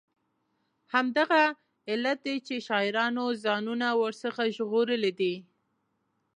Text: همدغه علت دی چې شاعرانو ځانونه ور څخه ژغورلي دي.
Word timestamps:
همدغه 0.93 1.43
علت 1.91 2.17
دی 2.25 2.35
چې 2.47 2.55
شاعرانو 2.67 3.25
ځانونه 3.43 3.87
ور 3.99 4.13
څخه 4.23 4.43
ژغورلي 4.55 5.11
دي. 5.19 5.35